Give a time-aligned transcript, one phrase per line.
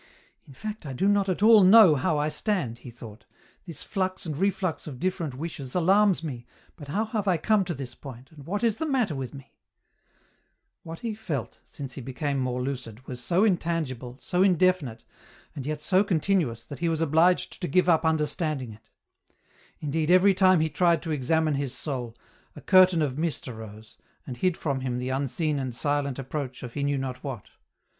[0.47, 3.25] "In fact I do not at all know how I stand," he thought;"
[3.67, 7.75] this flux and reflux of different wishes alarms me, but how have I come to
[7.75, 9.53] this point, and what is the matter with me?"
[10.81, 15.03] What he felt, since he became more lucid, was so intangible, so indefinite,
[15.55, 18.89] and yet so continuous that he was obliged to give up understanding it.
[19.81, 22.15] Indeed every time he tried to examine his soul,
[22.55, 26.73] a curtain ot mist arose, and hid from him the unseen and silent approach of
[26.73, 27.49] he knew not what.